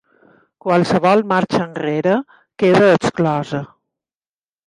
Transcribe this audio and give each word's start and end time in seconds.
Qualsevol 0.63 1.21
marxa 1.33 1.59
enrere 1.65 2.15
queda 2.63 2.87
exclosa. 2.99 3.61